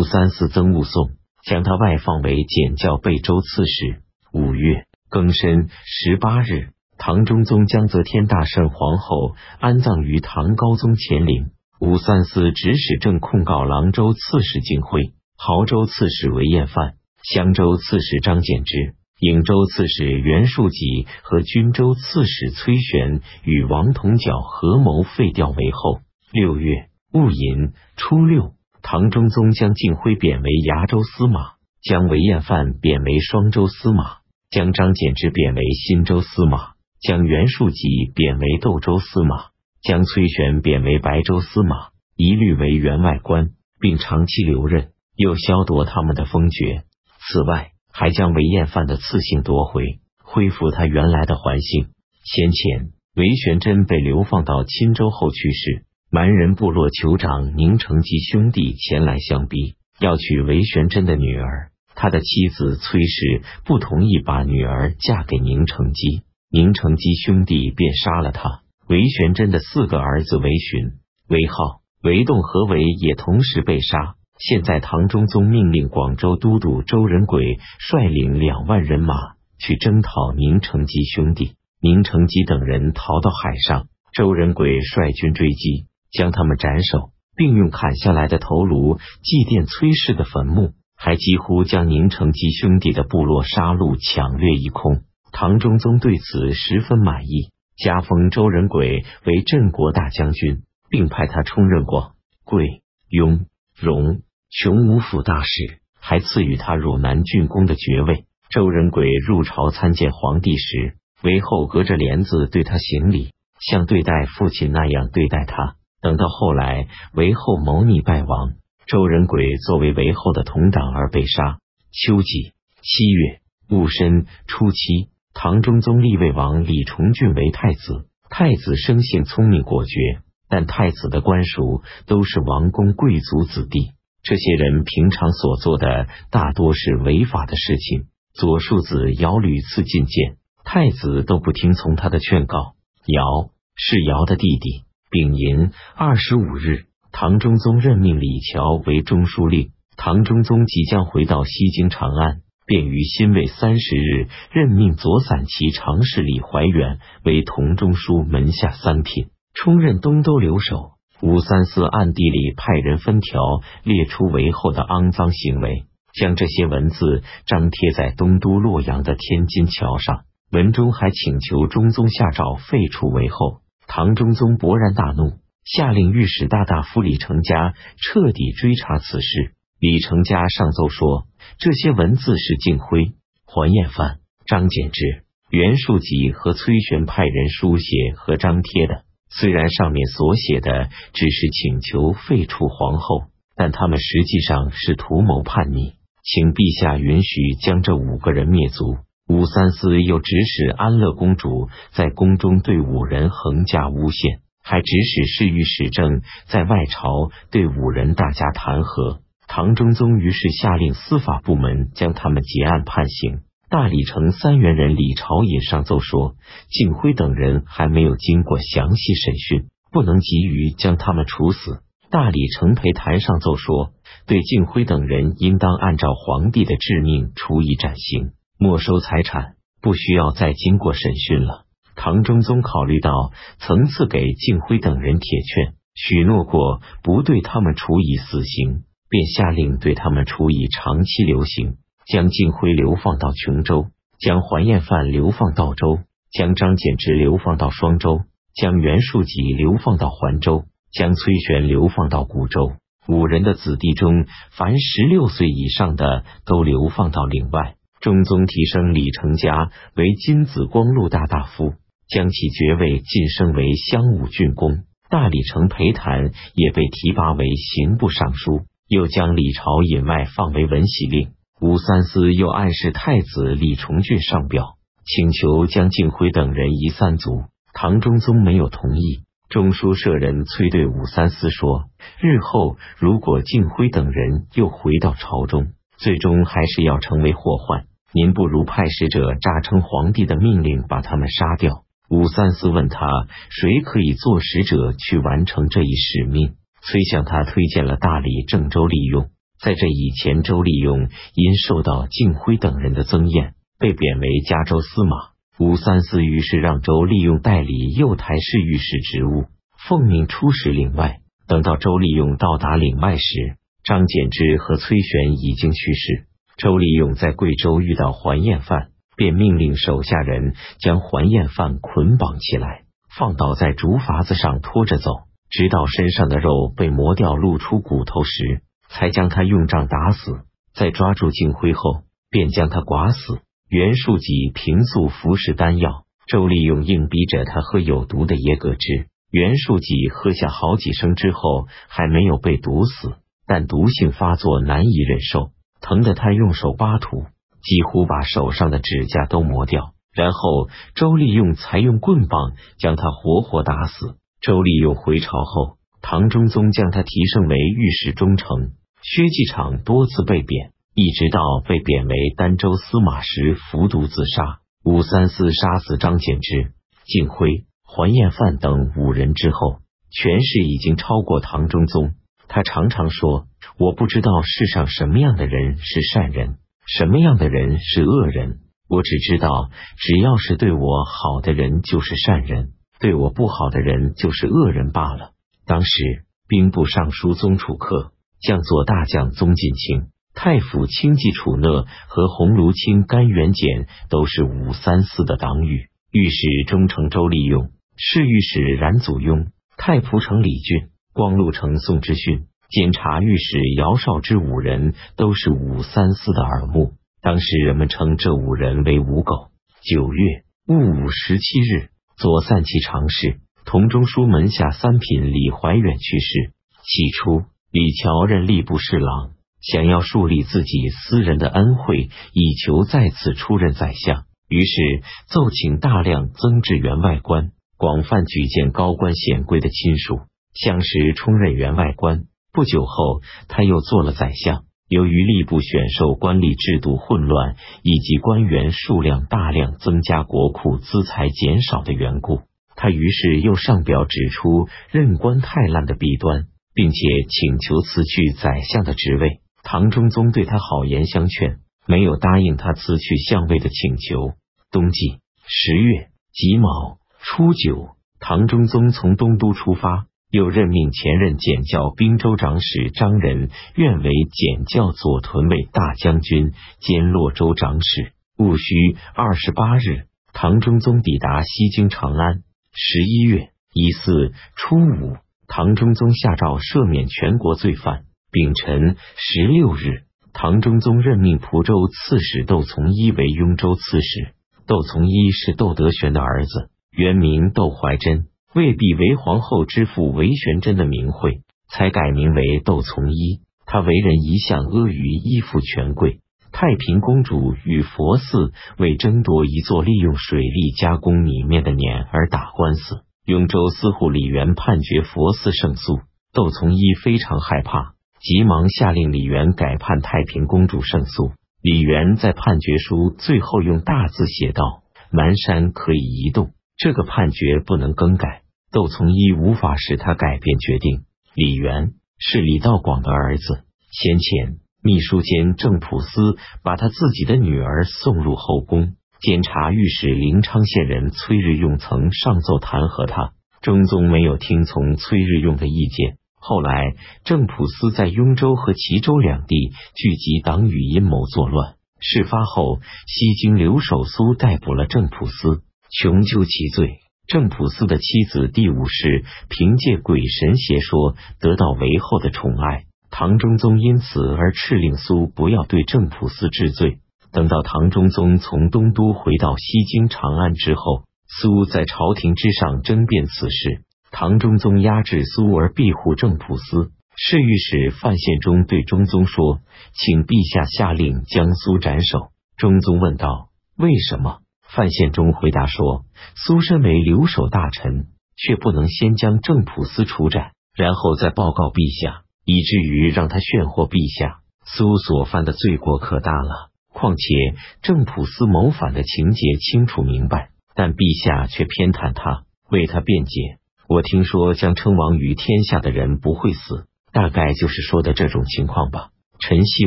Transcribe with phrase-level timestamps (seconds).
[0.00, 1.10] 武三思曾务宋，
[1.44, 4.00] 将他外放为检校贝州刺史。
[4.32, 11.50] 五月庚申十八日，唐中宗将则天大圣皇后安葬于唐高宗乾陵。
[11.80, 26.00] 武三思指使正控告郎州刺史金辉、亳州刺史韦彦范、襄州刺史张柬之、颍州刺史袁术己和均州刺史崔玄与王同角合谋废掉韦后。
[26.32, 31.52] 六月戊寅初六，唐中宗将敬辉贬为崖州司马，
[31.82, 34.20] 将韦彦范贬为双州司马。
[34.50, 46.82] 将张柬之贬为新州司马，将袁术己贬为窦州司马，将崔玄贬为白州司马，一律为员外官，并长期留任，又削夺他们的封爵。
[47.20, 51.90] 此外，还将韦彦范的赐姓夺回，恢复他原来的环姓。
[52.24, 61.70] 先前，韦玄真被流放到钦州后去世，蛮人部落酋长宁成基兄弟前来相逼，要娶韦玄真的女儿。
[61.94, 68.62] 他的妻子崔氏不同意把女儿嫁给宁成基，宁成基兄弟便杀了他。
[68.88, 70.94] 韦玄真的四个儿子韦寻、
[71.28, 74.16] 韦浩、韦栋和韦也同时被杀。
[74.36, 79.14] 现在唐中宗命令广州都督周仁轨率领两万人马
[79.60, 90.72] 去征讨宁成基兄弟，宁成基等人逃到海上，周仁轨率军追击，将他们斩首，并用砍下来的头颅祭奠崔氏的坟墓。
[91.02, 95.00] 还几乎将宁成及兄弟的部落杀戮抢掠一空。
[95.32, 102.12] 唐中宗对此十分满意，加封周仁轨为镇国大将军，并派他充任过、
[102.44, 103.46] 贵、雍、
[103.80, 108.26] 荣、琼五府大使，还赐予他汝南郡公的爵位。
[108.50, 115.76] 周仁轨入朝参见皇帝时，韦后隔着帘子对他行礼，像对待父亲那样对待他。
[116.00, 118.52] 等到后来，韦后谋逆败亡。
[118.86, 121.58] 周仁轨作为韦后的同党而被杀。
[121.92, 128.06] 秋季七月戊申初七，唐中宗立魏王李重俊为太子。
[128.28, 133.92] 太子生性聪明果决，但太子的官属都是王公贵族子弟，
[134.22, 138.06] 这些人平常所做的大多是违法的事情。
[138.32, 142.74] 左庶子尧屡次进谏，太子都不听从他的劝告。
[143.06, 144.84] 尧是尧的弟弟。
[145.10, 146.84] 丙寅二十五日。
[147.12, 149.72] 唐中宗任命李峤为中书令。
[149.96, 160.92] 唐中宗即将回到西京长安，便于辛未三十日任命左散骑常侍李怀远为同中书门下三品，充任东都留守。
[161.20, 163.40] 武三思暗地里派人分条，
[163.82, 165.84] 列出韦后的肮脏行为，
[166.14, 170.20] 将这些文字张贴在东都洛阳的天津桥上。
[170.52, 173.60] 文中还请求中宗下诏废除韦后。
[173.92, 175.32] 唐中宗勃然大怒。
[175.64, 179.54] 下令御史大大夫李成家彻底追查此事。
[179.80, 181.26] 李成家上奏说，
[181.58, 183.10] 这些文字是敬辉、
[183.44, 189.02] 桓彦范、张柬之、袁术己和崔玄派人书写和张贴的。
[189.28, 193.24] 虽然上面所写的只是请求废除皇后，
[193.56, 198.98] 但他们实际上是图谋叛逆，请陛下允许将这五个人灭族。
[199.30, 204.40] 武三思又指使安乐公主在宫中对五人横加诬陷。
[204.62, 213.42] 还指使侍御史正在外朝对五人大加弹劾，唐中宗于是下令司法部门将他们结案判刑。
[213.68, 216.34] 大理城三元人李朝隐上奏说，
[216.68, 221.80] 敬辉等人还没有经过详细审讯，不能急于将他们处死。
[222.10, 223.92] 大理城裴坛上奏说，
[224.26, 228.32] 对敬辉等人应当按照皇帝的制命处以斩刑，
[228.62, 231.64] 没收财产，不需要再经过审讯了。
[231.96, 243.86] 唐中宗考虑到曾赐给敬辉等人铁券，许诺过不对他们处以死刑，便下令对他们处以长期流刑，将敬辉流放到琼州，
[244.18, 246.00] 将桓彦范流放到州，
[246.30, 252.72] 将张柬之流放到双州，将袁术己流放到环州，将崔玄流放到古州。
[253.08, 257.76] 五人的子弟中，凡十六岁以上的都流放到岭外。
[258.00, 261.74] 中宗提升李成家为金紫光禄大大夫。
[262.08, 271.28] 将其爵位晋升为襄武郡公，大理城裴谭也被提拔为刑部尚书，又将李朝隐外放为文喜令。
[271.60, 277.44] 武三思又暗示太子李重俊上表，请求将敬辉等人移三族。
[277.72, 279.20] 唐中宗没有同意。
[279.48, 281.84] 中书舍人催对武三思说
[282.20, 287.84] ：“日后如果敬辉等人又回到朝中，最终还是要成为祸患。
[288.12, 293.06] 您不如派使者诈称皇帝的命令，把他们杀掉。”武三思问他
[293.50, 299.28] ：“谁可以做使者去完成这一使命？”崔向他推荐了大理郑州利用。
[299.60, 305.30] 在这以前，周利用因受到敬辉等人的增宴，被贬为加州司马。
[305.58, 309.44] 武三思于是让周利用代理右台侍御史职务，
[309.86, 311.18] 奉命出使岭外。
[311.46, 316.26] 等到周利用到达岭外时，张柬之和崔玄已经去世。
[316.62, 322.82] 周利用在贵州遇到还艳犯，便命令手下人将还艳犯捆绑起来，
[323.16, 325.10] 放倒在竹筏子上拖着走，
[325.48, 328.60] 直到身上的肉被磨掉，露出骨头时。
[328.92, 330.40] 才将他用杖打死，
[330.74, 333.38] 在抓住敬辉后，便将他剐死。
[333.68, 339.06] 袁术己平素服食丹药，周利用硬逼着他喝有毒的野葛汁。
[339.30, 343.14] 袁术己喝下好几声之后，还没有被毒死，
[343.46, 347.24] 但毒性发作难以忍受，疼得他用手扒土，
[347.62, 349.94] 几乎把手上的指甲都磨掉。
[350.12, 354.16] 然后周利用才用棍棒将他活活打死。
[354.40, 358.72] 周利用回朝后，唐中宗将他提升为御史中丞。
[359.02, 364.58] 薛继昌多次被贬，一直到被贬为儋州司马时服毒自杀。
[364.82, 366.72] 武三思杀死张柬之、
[367.04, 369.80] 敬辉、桓彦范等五人之后，
[370.10, 372.14] 权势已经超过唐中宗。
[372.52, 373.46] 他常常说
[373.78, 378.58] ：“我不知道世上什么样的人是善人，什么样的人是恶人。
[378.88, 385.30] 我只知道，只要是对我好的人就是善人，对我不好的人就是恶人罢了。”
[385.64, 388.12] 当时兵部尚书宗楚客。
[388.42, 395.90] 将作大将宗近卿、太府卿季楚讷和鸿胪卿甘元简都是武三思的党羽。
[396.10, 397.68] 御史中丞周利用、
[397.98, 406.92] 侍御史冉祖雍、太仆丞李俊、光禄丞宋之训、监察御史姚绍之五人都是武三思的耳目。
[407.20, 409.50] 当时人们称这五人为五狗。
[409.82, 416.52] 九月戊午十七日，左散骑常侍、同中书门下三品李怀远去世。
[416.82, 417.44] 起初。
[417.72, 419.30] 李峤任吏部侍郎，
[419.60, 424.24] 想要树立自己私人的恩惠，以求再次出任宰相。
[424.48, 430.18] 于是奏请大量增置员外官，广泛举荐高官显贵的亲属，
[430.54, 432.24] 相时充任员外官。
[432.52, 434.64] 不久后，他又做了宰相。
[434.88, 442.40] 由于吏部选授官吏制度混乱，以及官员数量大量增加、国库资财减少的缘故，
[442.76, 446.46] 他于是又上表指出任官太滥的弊端。
[446.72, 446.98] 并且
[447.28, 449.40] 请求辞去宰相的职位。
[449.62, 454.34] 唐中宗对他好言相劝，没有答应他辞去相位的请求。
[454.70, 468.12] 冬季十月己卯初九，唐中宗从东都出发，又任命前任检校兵州长史张仁愿为检校左屯卫大将军兼洛州长史。
[468.36, 472.42] 戊戌二十八日，唐中宗抵达西京长安。
[472.72, 475.16] 十一月乙巳初五。
[475.48, 478.04] 唐中宗下诏赦免全国罪犯。
[478.30, 484.34] 丙辰十六日，唐中宗任命蒲州刺史窦从一为雍州刺史。
[484.66, 493.40] 窦从一是窦德玄的儿子，原名窦怀真，为避为皇后之父韦玄真的名讳，才改名为窦从一。
[493.64, 496.18] 他为人一向阿谀依附权贵。
[496.50, 503.04] 太平公主与佛寺为争夺一座利用水利加工米面的碾而打官司。
[503.24, 506.00] 雍州司户李元判决佛寺胜诉，
[506.32, 511.30] 窦从一非常害怕，急忙下令李元改判太平公主胜诉。
[511.62, 514.82] 李元在判决书最后用大字写道
[515.12, 521.02] ：“南山可以移动，这个判决不能更改。”窦从一无法使他改变决定。
[521.34, 528.94] 李元是李道广的儿子，先前秘书监郑普思把他自己的女儿送入后宫。
[529.20, 536.16] 监察御史临昌县人崔日用曾上奏弹劾他，中宗没有听从崔日用的意见。
[536.36, 536.94] 后来
[537.24, 541.74] 郑普思在雍州和齐州两地聚集党羽，阴谋作乱。
[541.98, 547.00] 事发后，西京留守苏逮捕了郑普思，穷究其罪。
[547.26, 556.98] 郑普思的妻子第五世凭借鬼神邪说得到韦后的宠爱，唐中宗因此而敕令苏不要对郑普思治罪。
[557.32, 563.82] 等到唐中宗从东都回到西京长安之后，苏在朝廷之上争辩此事。
[564.10, 566.90] 唐中宗压制苏而庇护郑普思。
[567.16, 569.60] 侍御史范宪忠对中宗说
[569.94, 574.38] ：“请陛下下令将苏斩首。”中宗问道：“为什么？”
[574.74, 576.04] 范宪忠回答说
[576.36, 584.38] ：“苏身为留守大臣，却不能先将郑普思处斩，然后再报告陛下，以至于让他炫惑陛下。
[584.64, 593.58] 苏所犯的罪过可大了。”况且郑普思谋反的情节清楚明白，但陛下却偏袒他，为他辩解。
[593.88, 599.10] 我听说将称王于天下的人不会死，大概就是说的这种情况吧。
[599.38, 599.86] 臣希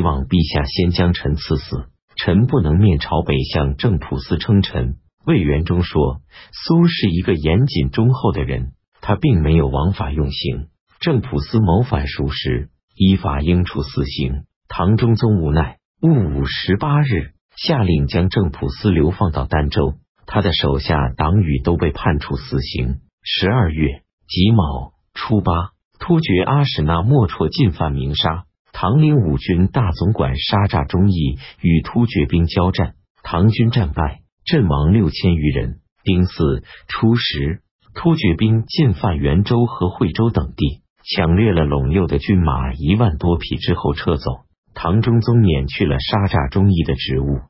[0.00, 1.86] 望陛下先将臣赐死，
[2.16, 4.96] 臣不能面朝北向郑普司称臣。
[5.26, 6.20] 魏元忠说
[6.52, 10.68] ：“苏是一个严谨忠厚的人，他并没有枉法用刑。
[11.00, 14.44] 郑普司谋反属实，依法应处死刑。
[14.68, 19.94] 唐中宗无奈，戊午十八日下令将郑普司流放到儋州，
[20.26, 23.00] 他的手下党羽都被判处死刑。
[23.22, 25.52] 十二月己卯初八，
[25.98, 28.44] 突厥阿史那莫绰进犯明沙，
[28.86, 34.20] 唐陵五军大总管沙扎忠义与突厥兵交战，唐军战败。
[34.44, 35.78] 阵亡六千余人。
[36.02, 37.62] 丁巳初十，
[37.94, 44.42] 突厥兵进犯元州和惠州等地，抢掠了陇右的军马一万多匹之后撤走。
[44.74, 47.40] 唐中宗免去了沙诈忠义的职务。